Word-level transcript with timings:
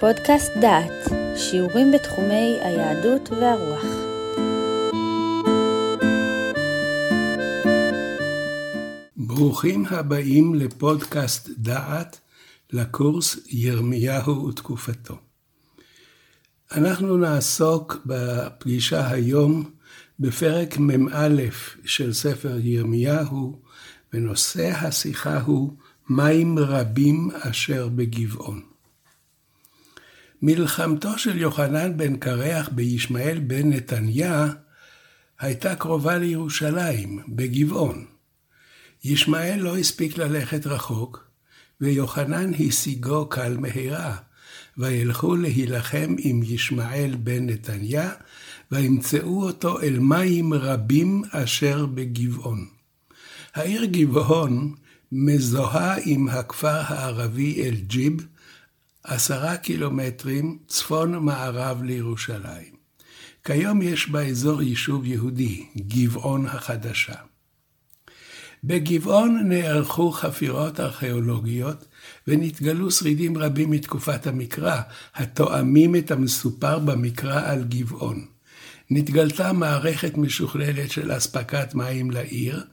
פודקאסט 0.00 0.52
דעת, 0.60 1.12
שיעורים 1.36 1.92
בתחומי 1.92 2.58
היהדות 2.60 3.28
והרוח. 3.30 3.84
ברוכים 9.16 9.86
הבאים 9.90 10.54
לפודקאסט 10.54 11.50
דעת, 11.58 12.20
לקורס 12.72 13.38
ירמיהו 13.48 14.46
ותקופתו. 14.46 15.18
אנחנו 16.72 17.16
נעסוק 17.16 17.96
בפגישה 18.06 19.10
היום 19.10 19.70
בפרק 20.20 20.78
מ"א 20.78 21.28
של 21.84 22.12
ספר 22.12 22.58
ירמיהו, 22.58 23.60
ונושא 24.12 24.70
השיחה 24.70 25.40
הוא 25.40 25.72
מים 26.08 26.58
רבים 26.58 27.30
אשר 27.42 27.88
בגבעון. 27.88 28.75
מלחמתו 30.42 31.18
של 31.18 31.38
יוחנן 31.38 31.96
בן 31.96 32.16
קרח 32.16 32.68
בישמעאל 32.68 33.38
בן 33.38 33.72
נתניה 33.72 34.46
הייתה 35.40 35.74
קרובה 35.74 36.18
לירושלים, 36.18 37.18
בגבעון. 37.28 38.04
ישמעאל 39.04 39.58
לא 39.58 39.76
הספיק 39.76 40.18
ללכת 40.18 40.66
רחוק, 40.66 41.24
ויוחנן 41.80 42.50
השיגו 42.54 43.28
קל 43.28 43.56
מהרה, 43.56 44.16
וילכו 44.78 45.36
להילחם 45.36 46.14
עם 46.18 46.40
ישמעאל 46.44 47.16
בן 47.18 47.46
נתניה, 47.46 48.10
וימצאו 48.72 49.42
אותו 49.42 49.80
אל 49.80 49.98
מים 49.98 50.54
רבים 50.54 51.22
אשר 51.30 51.86
בגבעון. 51.86 52.66
העיר 53.54 53.84
גבעון 53.84 54.74
מזוהה 55.12 55.96
עם 56.04 56.28
הכפר 56.28 56.68
הערבי 56.68 57.62
אל-ג'יב, 57.62 58.26
עשרה 59.06 59.56
קילומטרים 59.56 60.58
צפון-מערב 60.66 61.82
לירושלים. 61.82 62.76
כיום 63.44 63.82
יש 63.82 64.08
באזור 64.08 64.62
יישוב 64.62 65.06
יהודי, 65.06 65.66
גבעון 65.76 66.46
החדשה. 66.46 67.14
בגבעון 68.64 69.48
נערכו 69.48 70.10
חפירות 70.10 70.80
ארכיאולוגיות 70.80 71.86
ונתגלו 72.28 72.90
שרידים 72.90 73.38
רבים 73.38 73.70
מתקופת 73.70 74.26
המקרא, 74.26 74.80
התואמים 75.14 75.96
את 75.96 76.10
המסופר 76.10 76.78
במקרא 76.78 77.50
על 77.50 77.64
גבעון. 77.64 78.26
נתגלתה 78.90 79.52
מערכת 79.52 80.16
משוכללת 80.16 80.90
של 80.90 81.16
אספקת 81.16 81.74
מים 81.74 82.10
לעיר, 82.10 82.64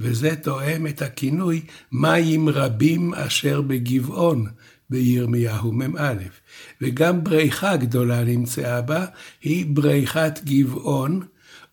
וזה 0.00 0.36
תואם 0.36 0.86
את 0.86 1.02
הכינוי 1.02 1.60
מים 1.92 2.48
רבים 2.48 3.14
אשר 3.14 3.60
בגבעון, 3.60 4.46
בירמיהו 4.92 5.72
מ"א, 5.72 6.14
וגם 6.80 7.24
בריכה 7.24 7.76
גדולה 7.76 8.24
נמצאה 8.24 8.80
בה, 8.82 9.06
היא 9.42 9.66
בריכת 9.68 10.40
גבעון, 10.44 11.20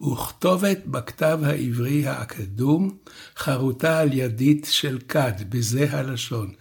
וכתובת 0.01 0.79
בכתב 0.85 1.39
העברי 1.43 2.07
הקדום 2.07 2.97
חרוטה 3.37 3.99
על 3.99 4.13
ידית 4.13 4.67
של 4.69 4.99
כד, 5.07 5.33
בזה 5.49 5.87
הלשון, 5.91 6.51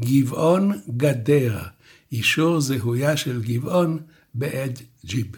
גבעון 0.00 0.72
גדר, 0.96 1.58
אישור 2.12 2.60
זהויה 2.60 3.16
של 3.16 3.42
גבעון 3.42 3.98
בעד 4.34 4.78
ג'יב. 5.04 5.36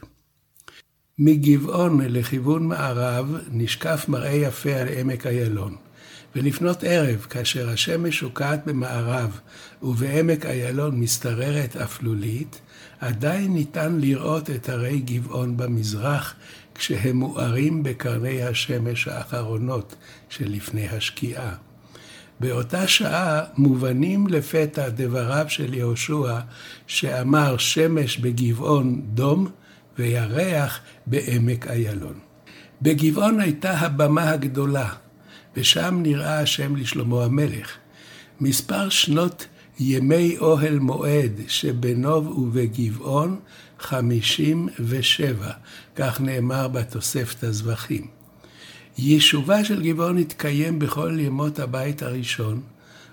מגבעון 1.19 2.01
לכיוון 2.01 2.67
מערב 2.67 3.37
נשקף 3.51 4.05
מראה 4.09 4.33
יפה 4.33 4.73
על 4.73 4.89
עמק 4.89 5.27
איילון. 5.27 5.77
ולפנות 6.37 6.85
ערב, 6.85 7.27
כאשר 7.31 7.69
השמש 7.71 8.19
שוקעת 8.19 8.67
במערב 8.67 9.41
ובעמק 9.83 10.47
איילון 10.47 11.01
משתררת 11.01 11.77
אפלולית, 11.77 12.61
עדיין 13.01 13.55
ניתן 13.55 13.99
לראות 14.01 14.51
את 14.51 14.69
הרי 14.69 14.99
גבעון 14.99 15.57
במזרח, 15.57 16.35
כשהם 16.75 17.17
מוארים 17.17 17.83
בקרני 17.83 18.43
השמש 18.43 19.09
האחרונות 19.09 19.95
שלפני 20.29 20.89
השקיעה. 20.89 21.55
באותה 22.41 22.89
שעה 22.89 23.41
מובנים 23.57 24.27
לפתע 24.27 24.89
דבריו 24.89 25.45
של 25.49 25.75
יהושע, 25.75 26.39
שאמר 26.87 27.57
שמש 27.57 28.19
בגבעון 28.19 29.01
דום 29.05 29.49
וירח 29.99 30.81
בעמק 31.07 31.67
איילון. 31.67 32.19
בגבעון 32.83 33.41
הייתה 33.41 33.79
הבמה 33.79 34.31
הגדולה, 34.31 34.89
ושם 35.57 36.01
נראה 36.03 36.41
השם 36.41 36.77
לשלמה 36.77 37.25
המלך. 37.25 37.77
מספר 38.41 38.89
שנות 38.89 39.47
ימי 39.79 40.39
אוהל 40.39 40.79
מועד 40.79 41.33
שבנוב 41.49 42.27
ובגבעון 42.39 43.41
חמישים 43.79 44.69
ושבע, 44.81 45.53
כך 45.97 46.21
נאמר 46.21 46.69
בתוספת 46.69 47.45
הזבחים. 47.45 48.07
יישובה 48.99 49.65
של 49.65 49.83
גבעון 49.83 50.19
התקיים 50.19 50.79
בכל 50.79 51.17
ימות 51.21 51.59
הבית 51.59 52.03
הראשון, 52.03 52.61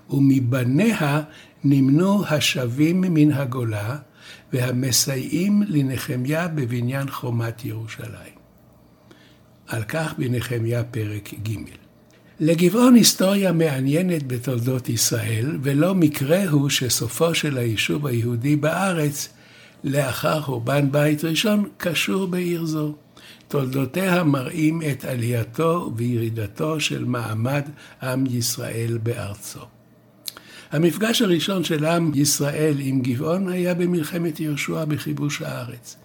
ומבניה 0.09 1.21
נמנו 1.63 2.25
השבים 2.25 3.01
מן 3.01 3.31
הגולה 3.31 3.97
והמסייעים 4.53 5.63
לנחמיה 5.67 6.47
בבניין 6.47 7.09
חומת 7.09 7.65
ירושלים. 7.65 8.37
על 9.67 9.83
כך 9.83 10.13
בנחמיה 10.17 10.83
פרק 10.83 11.33
ג'. 11.33 11.86
לגבעון 12.39 12.95
היסטוריה 12.95 13.51
מעניינת 13.51 14.27
בתולדות 14.27 14.89
ישראל, 14.89 15.57
ולא 15.61 15.95
מקרה 15.95 16.49
הוא 16.49 16.69
שסופו 16.69 17.35
של 17.35 17.57
היישוב 17.57 18.07
היהודי 18.07 18.55
בארץ, 18.55 19.29
לאחר 19.83 20.41
חורבן 20.41 20.91
בית 20.91 21.23
ראשון, 21.23 21.69
קשור 21.77 22.27
בעיר 22.27 22.65
זו. 22.65 22.95
תולדותיה 23.47 24.23
מראים 24.23 24.81
את 24.91 25.05
עלייתו 25.05 25.91
וירידתו 25.95 26.79
של 26.79 27.05
מעמד 27.05 27.63
עם 28.01 28.25
ישראל 28.29 28.97
בארצו. 29.03 29.59
המפגש 30.71 31.21
הראשון 31.21 31.63
של 31.63 31.85
עם 31.85 32.11
ישראל 32.15 32.75
עם 32.79 33.01
גבעון 33.01 33.49
היה 33.49 33.73
במלחמת 33.73 34.39
יהושע 34.39 34.85
בכיבוש 34.85 35.41
הארץ. 35.41 35.97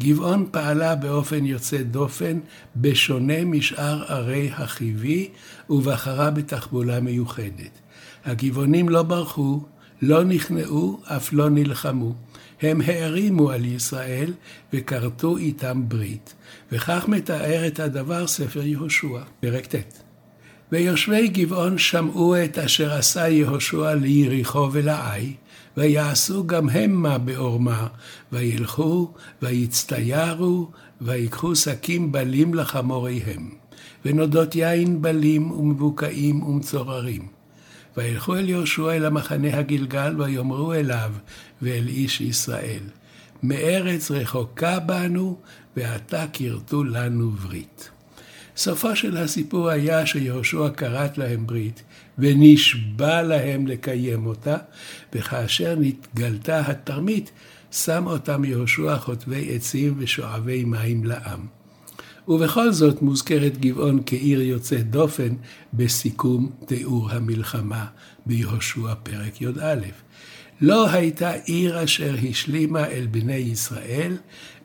גבעון 0.00 0.46
פעלה 0.50 0.94
באופן 0.94 1.44
יוצא 1.44 1.82
דופן, 1.82 2.38
בשונה 2.76 3.44
משאר 3.44 4.12
ערי 4.12 4.50
החיבי, 4.54 5.28
ובחרה 5.70 6.30
בתחבולה 6.30 7.00
מיוחדת. 7.00 7.78
הגבעונים 8.24 8.88
לא 8.88 9.02
ברחו, 9.02 9.60
לא 10.02 10.24
נכנעו, 10.24 11.00
אף 11.04 11.32
לא 11.32 11.50
נלחמו. 11.50 12.14
הם 12.62 12.80
הערימו 12.80 13.50
על 13.50 13.64
ישראל 13.64 14.34
וכרתו 14.72 15.36
איתם 15.36 15.88
ברית. 15.88 16.34
וכך 16.72 17.08
מתאר 17.08 17.66
את 17.66 17.80
הדבר 17.80 18.26
ספר 18.26 18.62
יהושע, 18.62 19.20
פרק 19.40 19.66
ט'. 19.66 20.07
ויושבי 20.72 21.28
גבעון 21.28 21.78
שמעו 21.78 22.44
את 22.44 22.58
אשר 22.58 22.92
עשה 22.92 23.28
יהושע 23.28 23.94
ליריחו 23.94 24.68
ולעי, 24.72 25.34
ויעשו 25.76 26.46
גם 26.46 26.68
המה 26.68 27.18
בעורמה, 27.18 27.86
וילכו, 28.32 29.12
ויצטיירו, 29.42 30.70
ויקחו 31.00 31.56
שקים 31.56 32.12
בלים 32.12 32.54
לחמוריהם, 32.54 33.50
ונודות 34.04 34.54
יין 34.54 35.02
בלים 35.02 35.50
ומבוקעים 35.50 36.42
ומצוררים. 36.42 37.26
וילכו 37.96 38.36
אל 38.36 38.48
יהושע 38.48 38.96
אל 38.96 39.04
המחנה 39.04 39.58
הגלגל, 39.58 40.14
ויאמרו 40.18 40.72
אליו 40.72 41.12
ואל 41.62 41.88
איש 41.88 42.20
ישראל, 42.20 42.82
מארץ 43.42 44.10
רחוקה 44.10 44.78
בנו, 44.78 45.38
ועתה 45.76 46.24
כרתו 46.32 46.84
לנו 46.84 47.30
ברית. 47.30 47.90
סופו 48.58 48.96
של 48.96 49.16
הסיפור 49.16 49.68
היה 49.68 50.06
שיהושע 50.06 50.68
כרת 50.76 51.18
להם 51.18 51.46
ברית, 51.46 51.82
ונשבע 52.18 53.22
להם 53.22 53.66
לקיים 53.66 54.26
אותה, 54.26 54.56
וכאשר 55.12 55.76
נתגלתה 55.80 56.60
התרמית, 56.60 57.30
שם 57.72 58.06
אותם 58.06 58.44
יהושע 58.44 58.96
חוטבי 58.96 59.54
עצים 59.54 59.94
ושואבי 59.98 60.64
מים 60.64 61.04
לעם. 61.04 61.46
ובכל 62.28 62.72
זאת 62.72 63.02
מוזכרת 63.02 63.58
גבעון 63.58 64.02
כעיר 64.06 64.42
יוצאת 64.42 64.90
דופן 64.90 65.34
בסיכום 65.72 66.52
תיאור 66.66 67.10
המלחמה 67.10 67.86
ביהושע 68.26 68.94
פרק 69.02 69.42
י"א. 69.42 69.76
לא 70.60 70.90
הייתה 70.90 71.32
עיר 71.32 71.84
אשר 71.84 72.14
השלימה 72.30 72.86
אל 72.86 73.06
בני 73.10 73.34
ישראל, 73.34 74.16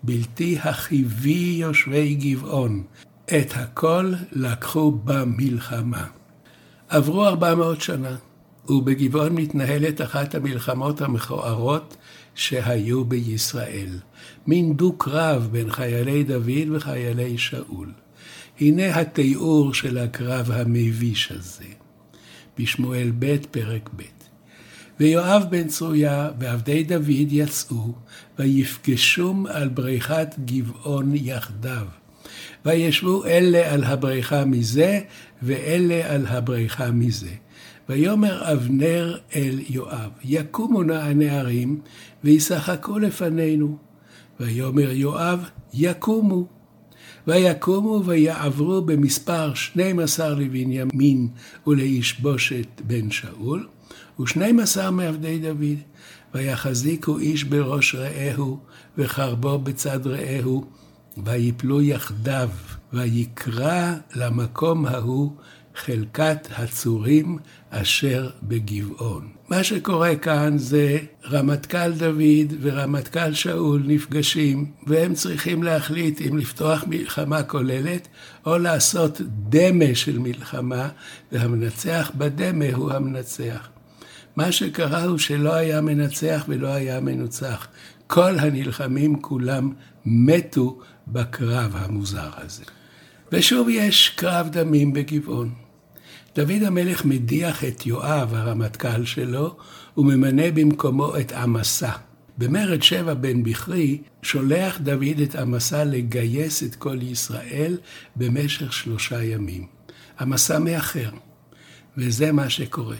בלתי 0.04 0.58
החיבי 0.64 1.56
יושבי 1.60 2.16
גבעון, 2.16 2.84
את 3.40 3.52
הכל 3.56 4.14
לקחו 4.32 4.92
במלחמה. 4.92 6.08
עברו 6.90 7.26
ארבע 7.26 7.56
מאות 7.56 7.82
שנה, 7.82 8.16
ובגבעון 8.70 9.36
מתנהלת 9.36 10.02
אחת 10.02 10.36
המלחמות 10.36 11.02
המכוערות 11.02 11.98
שהיו 12.36 13.06
בישראל. 13.06 14.00
מין 14.48 14.74
דו-קרב 14.74 15.50
בין 15.52 15.72
חיילי 15.72 16.24
דוד 16.24 16.70
וחיילי 16.72 17.38
שאול. 17.38 17.92
הנה 18.60 19.00
התיאור 19.00 19.74
של 19.74 19.98
הקרב 19.98 20.52
המביש 20.52 21.32
הזה. 21.32 21.66
בשמואל 22.58 23.12
ב', 23.20 23.38
פרק 23.52 23.90
ב'. 23.96 24.02
ויואב 25.00 25.44
בן 25.50 25.68
צרויה 25.68 26.30
ועבדי 26.40 26.84
דוד 26.84 27.32
יצאו, 27.32 27.94
ויפגשום 28.40 29.46
על 29.46 29.70
בריכת 29.70 30.36
גבעון 30.46 31.12
יחדיו. 31.16 32.03
וישבו 32.66 33.26
אלה 33.26 33.74
על 33.74 33.84
הבריכה 33.84 34.46
מזה, 34.46 35.00
ואלה 35.42 36.14
על 36.14 36.26
הבריכה 36.28 36.92
מזה. 36.92 37.30
ויאמר 37.90 38.54
אבנר 38.54 39.18
אל 39.36 39.60
יואב, 39.70 40.10
יקומו 40.24 40.84
נא 40.84 40.94
הנערים, 40.94 41.80
וישחקו 42.24 43.00
לפנינו. 43.00 43.78
ויאמר 44.40 44.92
יואב, 44.92 45.50
יקומו. 45.74 46.48
ויקומו 47.28 48.02
ויעברו 48.06 48.82
במספר 48.82 49.54
שנים 49.54 50.00
עשר 50.00 50.34
לבנימין 50.34 51.28
ולישבושת 51.68 52.82
בן 52.88 53.12
שאול, 53.12 53.68
ושנים 54.20 54.60
עשר 54.60 54.92
מעבדי 54.92 55.40
דוד. 55.40 55.78
ויחזיקו 56.34 57.20
איש 57.20 57.44
בראש 57.44 57.96
רעהו, 57.96 58.60
וחרבו 58.98 59.60
בצד 59.60 60.08
רעהו, 60.08 60.66
ויפלו 61.26 61.82
יחדיו, 61.82 62.50
ויקרא 62.94 63.94
למקום 64.16 64.86
ההוא 64.86 65.32
חלקת 65.76 66.48
הצורים 66.58 67.38
אשר 67.70 68.30
בגבעון. 68.44 69.28
מה 69.50 69.64
שקורה 69.64 70.16
כאן 70.16 70.58
זה 70.58 70.98
רמטכ"ל 71.32 71.92
דוד 71.92 72.54
ורמטכ"ל 72.62 73.34
שאול 73.34 73.84
נפגשים, 73.86 74.72
והם 74.88 75.14
צריכים 75.14 75.64
להחליט 75.64 76.22
אם 76.22 76.38
לפתוח 76.38 76.84
מלחמה 76.88 77.44
כוללת, 77.44 78.08
או 78.46 78.58
לעשות 78.58 79.22
דמה 79.50 79.96
של 79.96 80.20
מלחמה, 80.20 80.90
והמנצח 81.32 82.12
בדמה 82.18 82.66
הוא 82.74 82.92
המנצח. 82.92 83.68
מה 84.36 84.52
שקרה 84.52 85.04
הוא 85.04 85.18
שלא 85.18 85.54
היה 85.54 85.82
מנצח 85.82 86.46
ולא 86.48 86.68
היה 86.68 87.00
מנוצח. 87.00 87.68
כל 88.08 88.40
הנלחמים 88.40 89.22
כולם 89.22 89.72
מתו 90.06 90.80
בקרב 91.08 91.76
המוזר 91.76 92.30
הזה. 92.38 92.64
ושוב 93.32 93.70
יש 93.70 94.10
קרב 94.10 94.50
דמים 94.52 94.94
בגבעון. 94.94 95.54
דוד 96.36 96.64
המלך 96.66 97.06
מדיח 97.06 97.64
את 97.64 97.86
יואב, 97.86 98.34
הרמטכ"ל 98.34 99.06
שלו, 99.06 99.58
וממנה 99.98 100.52
במקומו 100.52 101.18
את 101.18 101.32
עמסה. 101.32 101.92
במרד 102.38 102.82
שבע 102.84 103.14
בן 103.14 103.44
בכרי 103.44 104.02
שולח 104.22 104.78
דוד 104.78 105.20
את 105.24 105.36
עמסה 105.36 105.84
לגייס 105.84 106.64
את 106.64 106.76
כל 106.76 107.02
ישראל 107.02 107.78
במשך 108.16 108.74
שלושה 108.74 109.24
ימים. 109.24 109.68
עמסה 110.20 110.60
מאחר, 110.60 111.10
וזה 111.98 112.32
מה 112.32 112.50
שקורה. 112.50 112.96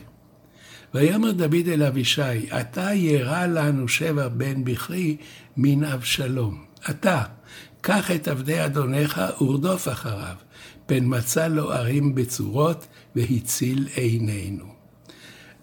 ויאמר 0.94 1.32
דוד 1.32 1.68
אל 1.68 1.84
אבישי, 1.84 2.50
אתה 2.60 2.94
ירא 2.94 3.46
לנו 3.46 3.88
שבע 3.88 4.28
בן 4.28 4.64
בכרי 4.64 5.18
מן 5.58 5.84
אבשלום. 5.84 6.64
אתה, 6.90 7.24
קח 7.86 8.12
את 8.12 8.28
עבדי 8.28 8.66
אדונך 8.66 9.22
ורדוף 9.42 9.88
אחריו, 9.88 10.36
פן 10.86 11.04
מצא 11.06 11.48
לו 11.48 11.72
ערים 11.72 12.16
בצורות, 12.16 12.88
והציל 13.16 13.88
עינינו. 13.96 14.66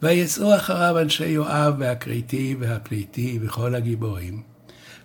ויצאו 0.02 0.56
אחריו 0.56 0.98
אנשי 1.00 1.26
יואב 1.28 1.74
והכריתי 1.78 2.56
והפליטי 2.58 3.38
וכל 3.42 3.74
הגיבורים, 3.74 4.42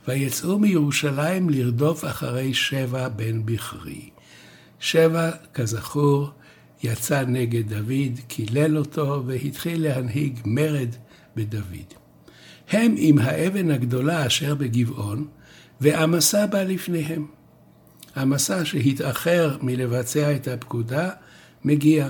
ויצאו 0.08 0.60
מירושלים 0.60 1.50
לרדוף 1.50 2.06
אחרי 2.06 2.54
שבע 2.54 3.08
בן 3.08 3.46
בכרי. 3.46 4.10
שבע, 4.80 5.32
כזכור, 5.54 6.30
יצא 6.84 7.24
נגד 7.28 7.74
דוד, 7.74 8.20
קילל 8.28 8.78
אותו 8.78 9.24
והתחיל 9.26 9.84
להנהיג 9.84 10.40
מרד 10.46 10.90
בדוד. 11.36 11.94
הם 12.70 12.96
עם 12.98 13.20
האבן 13.20 13.72
הגדולה 13.72 14.28
אשר 14.28 14.56
בגבעון, 14.56 15.28
ועמסה 15.82 16.48
בא 16.48 16.64
לפניהם. 16.64 17.26
המסע 18.16 18.66
שהתאחר 18.66 19.58
מלבצע 19.62 20.36
את 20.36 20.48
הפקודה, 20.48 21.10
מגיע. 21.64 22.10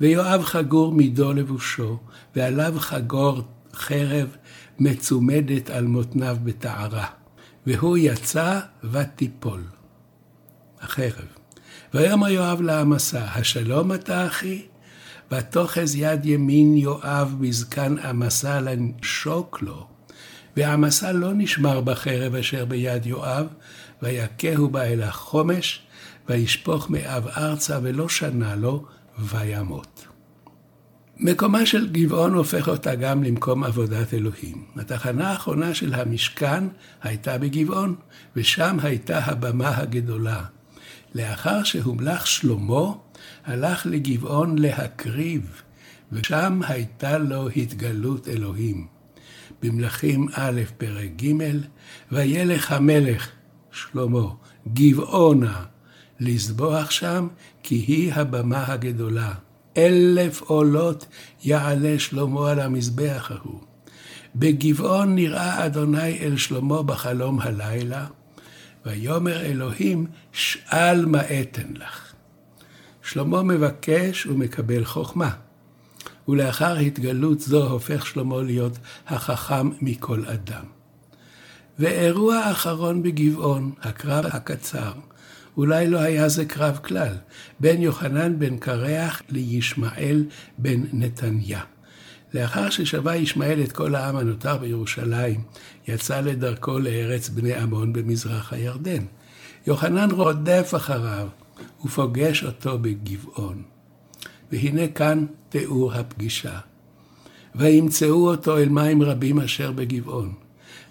ויואב 0.00 0.42
חגור 0.42 0.92
מידו 0.92 1.32
לבושו, 1.32 1.98
ועליו 2.36 2.74
חגור 2.78 3.42
חרב 3.74 4.36
מצומדת 4.78 5.70
על 5.70 5.86
מותניו 5.86 6.36
בטהרה. 6.44 7.06
והוא 7.66 7.96
יצא 7.96 8.60
ותיפול. 8.92 9.62
החרב. 10.80 11.26
ויאמר 11.94 12.28
יואב 12.28 12.60
לעמסה, 12.60 13.24
השלום 13.24 13.92
אתה 13.92 14.26
אחי? 14.26 14.62
ותאחז 15.32 15.94
יד 15.94 16.26
ימין 16.26 16.76
יואב 16.76 17.36
בזקן 17.40 17.98
עמסה 17.98 18.60
לנשוק 18.60 19.62
לו. 19.62 19.86
ועמסה 20.56 21.12
לא 21.12 21.30
נשמר 21.34 21.80
בחרב 21.80 22.34
אשר 22.34 22.64
ביד 22.64 23.06
יואב, 23.06 23.46
ויכהו 24.02 24.68
בה 24.68 24.82
אל 24.82 25.02
החומש, 25.02 25.82
וישפוך 26.28 26.90
מאב 26.90 27.26
ארצה 27.26 27.78
ולא 27.82 28.08
שנה 28.08 28.56
לו, 28.56 28.84
וימות. 29.18 30.06
מקומה 31.16 31.66
של 31.66 31.88
גבעון 31.92 32.34
הופך 32.34 32.68
אותה 32.68 32.94
גם 32.94 33.22
למקום 33.22 33.64
עבודת 33.64 34.14
אלוהים. 34.14 34.64
התחנה 34.76 35.30
האחרונה 35.30 35.74
של 35.74 35.94
המשכן 35.94 36.64
הייתה 37.02 37.38
בגבעון, 37.38 37.94
ושם 38.36 38.76
הייתה 38.82 39.18
הבמה 39.18 39.76
הגדולה. 39.76 40.44
לאחר 41.14 41.64
שהומלך 41.64 42.26
שלמה, 42.26 42.92
הלך 43.46 43.86
לגבעון 43.86 44.58
להקריב, 44.58 45.62
ושם 46.12 46.60
הייתה 46.68 47.18
לו 47.18 47.48
התגלות 47.48 48.28
אלוהים. 48.28 48.99
במלכים 49.62 50.28
א', 50.32 50.60
פרק 50.78 51.10
ג', 51.22 51.32
וילך 52.12 52.72
המלך, 52.72 53.28
שלמה, 53.72 54.28
גבעונה, 54.72 55.64
לזבוח 56.20 56.90
שם, 56.90 57.28
כי 57.62 57.74
היא 57.74 58.12
הבמה 58.12 58.72
הגדולה. 58.72 59.34
אלף 59.76 60.42
עולות 60.42 61.06
יעלה 61.44 61.98
שלמה 61.98 62.50
על 62.50 62.60
המזבח 62.60 63.30
ההוא. 63.34 63.60
בגבעון 64.34 65.14
נראה 65.14 65.66
אדוני 65.66 66.18
אל 66.18 66.36
שלמה 66.36 66.82
בחלום 66.82 67.40
הלילה, 67.40 68.06
ויאמר 68.86 69.40
אלוהים, 69.40 70.06
שאל 70.32 71.06
מה 71.06 71.20
אתן 71.20 71.72
לך. 71.74 72.12
שלמה 73.02 73.42
מבקש 73.42 74.26
ומקבל 74.26 74.84
חוכמה, 74.84 75.30
ולאחר 76.30 76.76
התגלות 76.76 77.40
זו 77.40 77.70
הופך 77.70 78.06
שלמה 78.06 78.42
להיות 78.42 78.78
החכם 79.06 79.70
מכל 79.80 80.24
אדם. 80.26 80.64
ואירוע 81.78 82.50
אחרון 82.50 83.02
בגבעון, 83.02 83.72
הקרב 83.82 84.24
הקצר, 84.26 84.92
אולי 85.56 85.88
לא 85.88 85.98
היה 85.98 86.28
זה 86.28 86.44
קרב 86.44 86.78
כלל, 86.82 87.14
בין 87.60 87.82
יוחנן 87.82 88.38
בן 88.38 88.56
קרח 88.56 89.22
לישמעאל 89.28 90.24
בן 90.58 90.82
נתניה. 90.92 91.60
לאחר 92.34 92.70
ששבה 92.70 93.16
ישמעאל 93.16 93.60
את 93.64 93.72
כל 93.72 93.94
העם 93.94 94.16
הנותר 94.16 94.58
בירושלים, 94.58 95.40
יצא 95.88 96.20
לדרכו 96.20 96.78
לארץ 96.78 97.28
בני 97.28 97.54
עמון 97.54 97.92
במזרח 97.92 98.52
הירדן. 98.52 99.04
יוחנן 99.66 100.10
רודף 100.10 100.72
אחריו 100.76 101.28
ופוגש 101.84 102.44
אותו 102.44 102.78
בגבעון. 102.78 103.62
והנה 104.52 104.88
כאן 104.88 105.26
תיאור 105.48 105.92
הפגישה. 105.92 106.58
וימצאו 107.54 108.30
אותו 108.30 108.58
אל 108.58 108.68
מים 108.68 109.02
רבים 109.02 109.40
אשר 109.40 109.72
בגבעון. 109.72 110.32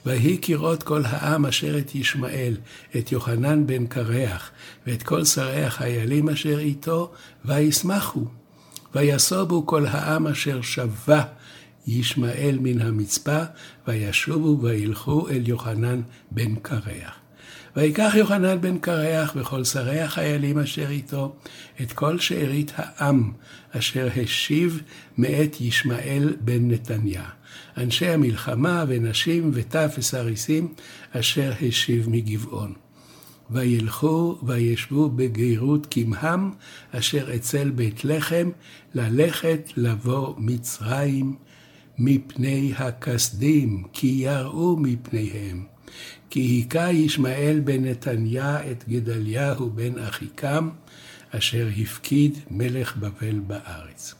ויהי 0.05 0.37
כראות 0.41 0.83
כל 0.83 1.01
העם 1.05 1.45
אשר 1.45 1.77
את 1.77 1.95
ישמעאל, 1.95 2.57
את 2.97 3.11
יוחנן 3.11 3.67
בן 3.67 3.87
קרח, 3.87 4.51
ואת 4.87 5.03
כל 5.03 5.25
שרי 5.25 5.63
החיילים 5.63 6.29
אשר 6.29 6.59
איתו, 6.59 7.11
וישמחו. 7.45 8.25
ויסובו 8.95 9.65
כל 9.65 9.85
העם 9.85 10.27
אשר 10.27 10.61
שבה 10.61 11.23
ישמעאל 11.87 12.57
מן 12.61 12.81
המצפה, 12.81 13.39
וישובו 13.87 14.61
וילכו 14.61 15.29
אל 15.29 15.47
יוחנן 15.47 16.01
בן 16.31 16.55
קרח. 16.55 17.19
ויקח 17.79 18.11
יוחנן 18.15 18.61
בן 18.61 18.77
קרח 18.77 19.33
וכל 19.35 19.63
שרי 19.63 19.99
החיילים 19.99 20.59
אשר 20.59 20.89
איתו 20.89 21.35
את 21.81 21.91
כל 21.91 22.19
שארית 22.19 22.71
העם 22.75 23.31
אשר 23.71 24.07
השיב 24.15 24.81
מאת 25.17 25.61
ישמעאל 25.61 26.35
בן 26.41 26.71
נתניה, 26.71 27.23
אנשי 27.77 28.07
המלחמה 28.07 28.85
ונשים 28.87 29.51
וטף 29.53 29.95
וסריסים 29.97 30.73
אשר 31.11 31.51
השיב 31.61 32.09
מגבעון. 32.09 32.73
וילכו 33.51 34.39
וישבו 34.43 35.09
בגרות 35.09 35.87
כמהם 35.91 36.51
אשר 36.91 37.35
אצל 37.35 37.69
בית 37.69 38.05
לחם 38.05 38.49
ללכת 38.93 39.69
לבוא 39.77 40.33
מצרים 40.37 41.35
מפני 41.97 42.73
הכסדים 42.77 43.83
כי 43.93 44.07
יראו 44.07 44.77
מפניהם. 44.77 45.78
כי 46.29 46.39
היכה 46.39 46.91
ישמעאל 46.91 47.59
בן 47.63 47.85
נתניה 47.85 48.71
את 48.71 48.83
גדליהו 48.89 49.69
בן 49.69 49.99
אחיקם, 49.99 50.69
אשר 51.31 51.67
הפקיד 51.81 52.37
מלך 52.51 52.97
בבל 52.97 53.39
בארץ. 53.39 54.15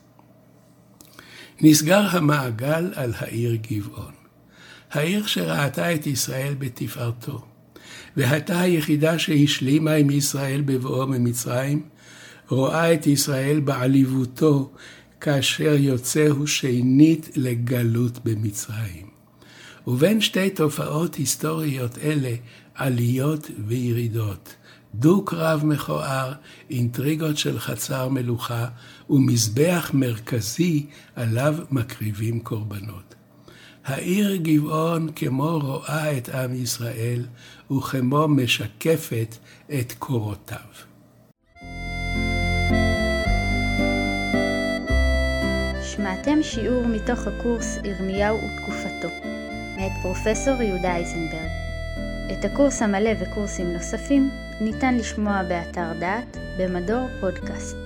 נסגר 1.60 2.06
המעגל 2.10 2.92
על 2.94 3.12
העיר 3.18 3.58
גבעון. 3.70 4.12
העיר 4.90 5.26
שראתה 5.26 5.94
את 5.94 6.06
ישראל 6.06 6.54
בתפארתו, 6.58 7.44
והייתה 8.16 8.60
היחידה 8.60 9.18
שהשלימה 9.18 9.92
עם 9.92 10.10
ישראל 10.10 10.60
בבואו 10.60 11.06
ממצרים, 11.06 11.82
רואה 12.48 12.94
את 12.94 13.06
ישראל 13.06 13.60
בעליבותו 13.60 14.72
כאשר 15.20 15.74
יוצאו 15.78 16.46
שנית 16.46 17.30
לגלות 17.36 18.24
במצרים. 18.24 19.09
ובין 19.86 20.20
שתי 20.20 20.50
תופעות 20.50 21.14
היסטוריות 21.14 21.98
אלה, 21.98 22.34
עליות 22.74 23.50
וירידות, 23.66 24.54
דו-קרב 24.94 25.64
מכוער, 25.64 26.32
אינטריגות 26.70 27.38
של 27.38 27.58
חצר 27.58 28.08
מלוכה 28.08 28.66
ומזבח 29.10 29.90
מרכזי 29.94 30.86
עליו 31.16 31.54
מקריבים 31.70 32.40
קורבנות. 32.40 33.14
העיר 33.84 34.36
גבעון 34.36 35.08
כמו 35.16 35.58
רואה 35.58 36.18
את 36.18 36.28
עם 36.28 36.54
ישראל 36.54 37.26
וכמו 37.70 38.28
משקפת 38.28 39.36
את 39.70 39.92
קורותיו. 39.98 40.90
שמעתם 45.82 46.42
שיעור 46.42 46.86
מתוך 46.86 47.26
הקורס 47.26 47.78
ירמיהו 47.84 48.36
ותקופתו, 48.36 49.39
מאת 49.80 49.92
פרופסור 50.02 50.62
יהודה 50.62 50.96
אייזנברג. 50.96 51.50
את 52.32 52.44
הקורס 52.44 52.82
המלא 52.82 53.10
וקורסים 53.20 53.72
נוספים 53.72 54.30
ניתן 54.60 54.94
לשמוע 54.94 55.42
באתר 55.42 55.92
דעת 56.00 56.36
במדור 56.58 57.08
פודקאסט. 57.20 57.76